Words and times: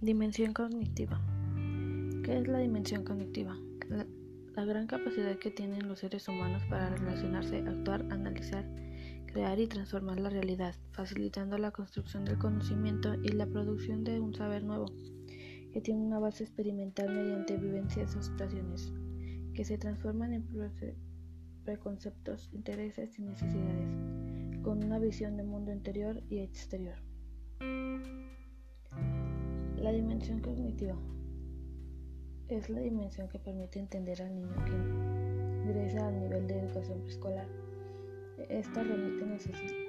Dimensión 0.00 0.52
cognitiva. 0.52 1.20
¿Qué 2.22 2.38
es 2.38 2.46
la 2.46 2.58
dimensión 2.58 3.04
cognitiva? 3.04 3.56
La, 3.88 4.64
gran 4.64 4.86
capacidad 4.86 5.36
que 5.38 5.50
tienen 5.50 5.88
los 5.88 5.98
seres 5.98 6.28
humanos 6.28 6.62
para 6.70 6.90
relacionarse, 6.90 7.58
actuar, 7.58 8.06
analizar, 8.10 8.64
crear 9.26 9.58
y 9.58 9.66
transformar 9.66 10.20
la 10.20 10.30
realidad, 10.30 10.74
facilitando 10.92 11.58
la 11.58 11.72
construcción 11.72 12.24
del 12.24 12.38
conocimiento 12.38 13.14
y 13.22 13.28
la 13.28 13.46
producción 13.46 14.04
de 14.04 14.20
un 14.20 14.32
saber 14.32 14.62
nuevo, 14.62 14.86
que 15.72 15.80
tiene 15.80 16.02
una 16.02 16.20
base 16.20 16.44
experimental 16.44 17.12
mediante 17.12 17.56
vivencias 17.56 18.14
o 18.14 18.22
situaciones, 18.22 18.92
que 19.54 19.64
se 19.64 19.76
transforman 19.76 20.32
en 20.34 20.46
preconceptos, 21.64 22.48
intereses 22.52 23.18
y 23.18 23.22
necesidades, 23.22 23.88
con 24.62 24.84
una 24.84 24.98
visión 24.98 25.36
de 25.36 25.42
mundo 25.42 25.72
interior 25.72 26.22
y 26.28 26.38
exterior. 26.38 26.96
Dimensión 29.94 30.40
cognitiva 30.40 30.96
es 32.48 32.68
la 32.68 32.80
dimensión 32.80 33.28
que 33.28 33.38
permite 33.38 33.78
entender 33.78 34.20
al 34.22 34.34
niño 34.34 34.52
que 34.64 34.72
ingresa 35.68 36.08
al 36.08 36.18
nivel 36.18 36.48
de 36.48 36.58
educación 36.58 37.00
preescolar. 37.02 37.46
Esta 38.48 38.82
remite 38.82 39.24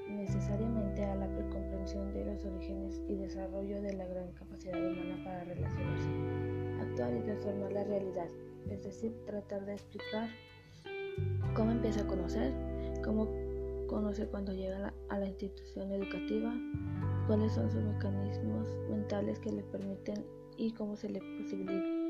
necesariamente 0.08 1.04
a 1.04 1.16
la 1.16 1.26
comprensión 1.50 2.14
de 2.14 2.23
los 2.23 2.45
orígenes 2.45 3.02
y 3.09 3.16
desarrollo 3.16 3.81
de 3.81 3.94
la 3.94 4.05
gran 4.05 4.31
capacidad 4.34 4.78
humana 4.78 5.23
para 5.23 5.44
relacionarse, 5.44 6.09
actuar 6.81 7.17
y 7.17 7.22
transformar 7.23 7.72
la 7.72 7.84
realidad, 7.86 8.28
es 8.70 8.84
decir, 8.84 9.12
tratar 9.26 9.66
de 9.66 9.73
explicar 9.73 10.30
cómo 11.56 11.72
empieza 11.72 12.02
a 12.02 12.08
conocer, 12.08 12.53
cómo 13.03 13.28
conoce 13.88 14.28
cuando 14.28 14.53
llega 14.53 14.94
a 15.09 15.17
la 15.17 15.26
institución 15.26 15.92
educativa, 15.92 16.53
cuáles 17.28 17.54
son 17.54 17.72
sus 17.72 17.81
mecanismos 17.81 18.68
mentales 18.90 19.40
que 19.40 19.52
le 19.52 19.64
permiten 19.64 20.26
y 20.58 20.72
cómo 20.72 20.95
se 20.95 21.09
le 21.09 21.20
posibilita 21.20 22.06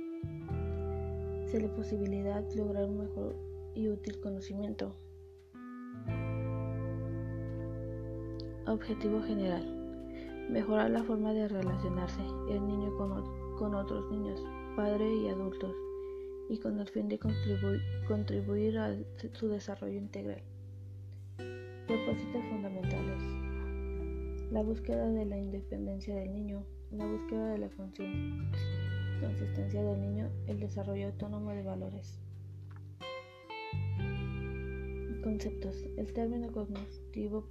posibilidad 1.76 2.44
lograr 2.56 2.86
un 2.86 3.00
mejor 3.00 3.36
y 3.76 3.88
útil 3.88 4.20
conocimiento. 4.20 4.96
Objetivo 8.68 9.22
general. 9.22 9.64
Mejorar 10.50 10.90
la 10.92 11.04
forma 11.04 11.34
de 11.34 11.48
relacionarse 11.48 12.22
el 12.50 12.66
niño 12.66 12.96
con, 12.98 13.74
otros 13.76 14.12
niños, 14.12 14.44
padres 14.76 15.12
y 15.22 15.30
adultos, 15.30 15.74
y 16.50 16.58
con 16.60 16.80
el 16.80 16.88
fin 16.88 17.08
de 17.08 17.20
contribuir 18.08 18.78
a 18.78 18.96
su 19.34 19.48
desarrollo 19.48 19.98
integral. 19.98 20.42
Propósitos 21.88 22.44
fundamentales 22.50 23.45
la 24.52 24.62
búsqueda 24.62 25.10
de 25.10 25.26
la 25.26 25.38
independencia 25.38 26.16
del 26.16 26.34
niño, 26.34 26.64
la 26.92 27.06
búsqueda 27.06 27.52
de 27.52 27.58
la 27.58 27.70
consistencia 29.20 29.84
del 29.84 30.02
niño, 30.02 30.30
el 30.48 30.60
desarrollo 30.60 31.08
autónomo 31.08 31.52
de 31.52 31.64
valores. 31.64 32.20
Conceptos. 35.24 35.84
El 35.98 36.14
término 36.14 36.52
cognitivo 36.52 37.44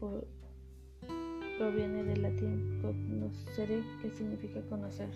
proviene 1.58 2.04
del 2.04 2.22
latín 2.22 2.78
cognoscere, 2.80 3.82
que 4.00 4.10
significa 4.10 4.60
conocer. 4.68 5.08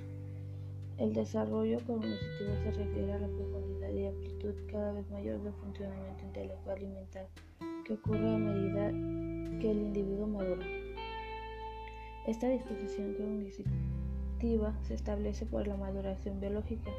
El 0.98 1.12
desarrollo 1.12 1.78
cognitivo 1.86 2.56
se 2.64 2.72
refiere 2.72 3.12
a 3.12 3.20
la 3.20 3.28
profundidad 3.28 3.90
y 3.90 4.06
amplitud 4.06 4.54
cada 4.68 4.92
vez 4.92 5.08
mayor 5.10 5.40
del 5.44 5.52
funcionamiento 5.52 6.24
intelectual 6.24 6.82
y 6.82 6.88
mental 6.88 7.28
que 7.84 7.94
ocurre 7.94 8.34
a 8.34 8.38
medida 8.38 8.90
que 9.60 9.70
el 9.70 9.78
individuo 9.78 10.26
madura. 10.26 10.66
Esta 12.28 12.46
disposición 12.46 13.14
cognitiva 13.14 14.78
se 14.82 14.92
establece 14.92 15.46
por 15.46 15.66
la 15.66 15.78
maduración 15.78 16.38
biológica 16.38 16.90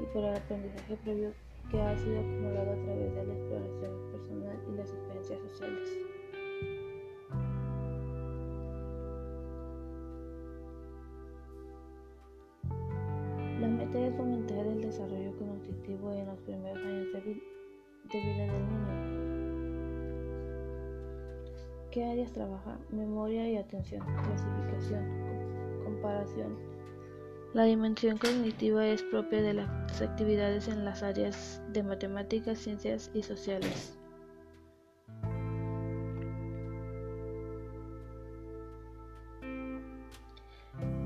y 0.00 0.06
por 0.06 0.24
el 0.24 0.34
aprendizaje 0.34 0.96
previo 1.04 1.34
que 1.70 1.78
ha 1.78 1.98
sido 1.98 2.18
acumulado 2.18 2.72
a 2.72 2.82
través 2.86 3.14
de 3.14 3.26
la 3.26 3.34
exploración 3.34 4.10
personal 4.10 4.58
y 4.72 4.76
las 4.78 4.90
experiencias 4.90 5.38
sociales. 5.50 5.88
La 13.60 13.68
meta 13.68 14.06
es 14.06 14.16
fomentar 14.16 14.66
el 14.66 14.80
desarrollo 14.80 15.36
cognitivo 15.36 16.10
en 16.10 16.24
los 16.24 16.38
primeros 16.38 16.78
años 16.78 17.12
de, 17.12 17.20
vida 17.20 18.46
del 18.46 18.66
niño 18.66 18.99
¿Qué 21.90 22.04
áreas 22.04 22.32
trabaja? 22.32 22.78
Memoria 22.92 23.48
y 23.48 23.56
atención, 23.56 24.06
clasificación, 24.06 25.04
comparación. 25.82 26.56
La 27.52 27.64
dimensión 27.64 28.16
cognitiva 28.16 28.86
es 28.86 29.02
propia 29.02 29.42
de 29.42 29.54
las 29.54 30.00
actividades 30.00 30.68
en 30.68 30.84
las 30.84 31.02
áreas 31.02 31.60
de 31.72 31.82
matemáticas, 31.82 32.58
ciencias 32.58 33.10
y 33.12 33.24
sociales. 33.24 33.98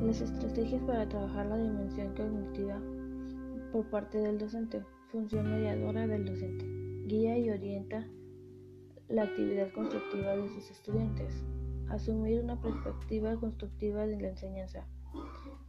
Las 0.03 0.21
estrategias 0.21 0.83
para 0.83 1.09
trabajar 1.09 1.47
la 1.47 1.57
dimensión 1.57 2.15
cognitiva 2.15 2.79
por 3.73 3.89
parte 3.89 4.19
del 4.19 4.37
docente. 4.37 4.83
Función 5.11 5.51
mediadora 5.51 6.07
del 6.07 6.27
docente. 6.27 6.67
Guía 7.07 7.39
y 7.39 7.49
orienta 7.49 8.07
la 9.09 9.25
actividad 9.25 9.71
constructiva 9.73 10.37
de 10.37 10.49
sus 10.49 10.71
estudiantes, 10.71 11.45
asumir 11.91 12.41
una 12.41 12.61
perspectiva 12.61 13.37
constructiva 13.37 14.07
de 14.07 14.21
la 14.21 14.29
enseñanza, 14.29 14.87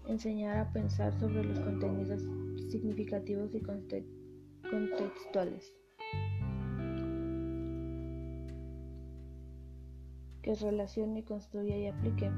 enseñar 0.07 0.57
a 0.57 0.71
pensar 0.71 1.13
sobre 1.19 1.43
los 1.43 1.59
contenidos 1.59 2.21
significativos 2.69 3.53
y 3.53 3.61
contextuales, 4.69 5.73
que 10.41 10.55
relacione, 10.55 11.25
construya 11.25 11.77
y 11.77 11.87
aplique. 11.87 12.31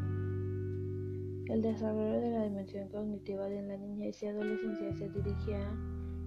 El 1.49 1.61
desarrollo 1.61 2.19
de 2.19 2.31
la 2.31 2.43
dimensión 2.43 2.89
cognitiva 2.89 3.45
de 3.45 3.61
la 3.61 3.77
niñez 3.77 4.21
y 4.23 4.27
adolescencia 4.27 4.93
se 4.95 5.09
dirige 5.09 5.55
a 5.55 5.77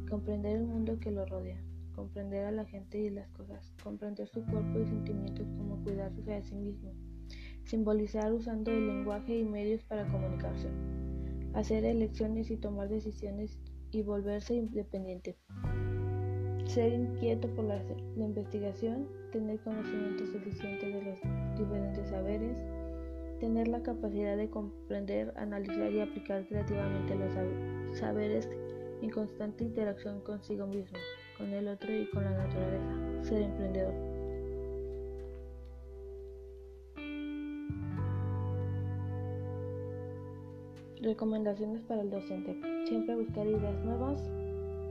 comprender 0.09 0.57
el 0.57 0.67
mundo 0.67 0.99
que 0.99 1.11
lo 1.11 1.27
rodea 1.27 1.61
comprender 2.01 2.47
a 2.47 2.51
la 2.51 2.65
gente 2.65 2.99
y 2.99 3.11
las 3.11 3.29
cosas, 3.33 3.75
comprender 3.83 4.27
su 4.27 4.43
cuerpo 4.47 4.81
y 4.81 4.87
sentimientos 4.87 5.47
como 5.59 5.83
cuidarse 5.85 6.33
a 6.33 6.43
sí 6.43 6.55
mismo, 6.55 6.95
simbolizar 7.65 8.33
usando 8.33 8.71
el 8.71 8.87
lenguaje 8.87 9.37
y 9.37 9.45
medios 9.45 9.85
para 9.85 10.11
comunicarse, 10.11 10.69
hacer 11.53 11.85
elecciones 11.85 12.51
y 12.51 12.57
tomar 12.57 12.89
decisiones 12.89 13.59
y 13.91 14.03
volverse 14.03 14.55
independiente, 14.55 15.37
ser 16.65 16.95
inquieto 16.95 17.49
por 17.55 17.67
la, 17.67 17.83
la 18.17 18.25
investigación, 18.25 19.07
tener 19.31 19.61
conocimiento 19.61 20.25
suficiente 20.25 20.87
de 20.87 21.03
los 21.03 21.59
diferentes 21.59 22.09
saberes, 22.09 22.57
tener 23.41 23.69
la 23.69 23.83
capacidad 23.83 24.39
de 24.39 24.49
comprender, 24.49 25.35
analizar 25.37 25.93
y 25.93 26.01
aplicar 26.01 26.49
creativamente 26.49 27.15
los 27.15 27.99
saberes 27.99 28.49
en 29.03 29.11
constante 29.11 29.65
interacción 29.65 30.23
consigo 30.23 30.67
mismo 30.67 30.97
con 31.41 31.55
el 31.55 31.69
otro 31.69 31.91
y 31.91 32.07
con 32.11 32.23
la 32.23 32.31
naturaleza. 32.31 33.23
Ser 33.23 33.43
emprendedor. 33.43 33.95
Recomendaciones 41.01 41.83
para 41.85 42.03
el 42.03 42.11
docente. 42.11 42.61
Siempre 42.87 43.17
buscar 43.17 43.47
ideas 43.47 43.83
nuevas, 43.85 44.23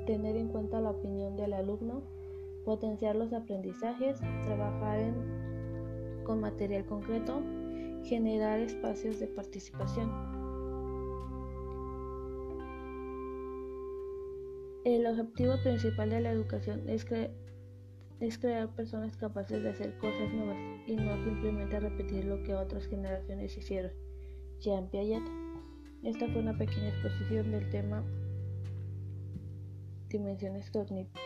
tener 0.08 0.36
en 0.36 0.48
cuenta 0.48 0.82
la 0.82 0.90
opinión 0.90 1.36
del 1.38 1.54
alumno, 1.54 2.02
potenciar 2.66 3.16
los 3.16 3.32
aprendizajes, 3.32 4.20
trabajar 4.44 5.14
con 6.24 6.42
material 6.42 6.84
concreto, 6.86 7.44
generar 8.04 8.60
espacios 8.60 9.20
de 9.20 9.28
participación. 9.28 10.39
El 14.90 15.06
objetivo 15.06 15.54
principal 15.62 16.10
de 16.10 16.20
la 16.20 16.32
educación 16.32 16.90
es, 16.90 17.06
crear 17.06 18.76
personas 18.76 19.16
capaces 19.16 19.62
de 19.62 19.70
hacer 19.70 19.96
cosas 20.00 20.34
nuevas 20.34 20.58
y 20.88 20.96
no 20.96 21.16
simplemente 21.24 21.80
repetir 21.80 22.26
lo 22.26 22.42
que 22.42 22.56
otras 22.56 22.88
generaciones 22.88 23.56
hicieron. 23.56 23.92
Jean 24.60 24.90
Piaget. 24.90 25.22
Esta 26.02 26.28
fue 26.30 26.42
una 26.42 26.58
pequeña 26.58 26.90
exposición 26.90 27.52
del 27.52 27.70
tema 27.70 28.04
dimensiones 30.10 30.72
cognitivas. 30.72 31.20